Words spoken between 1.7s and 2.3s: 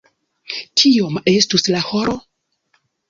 la horo?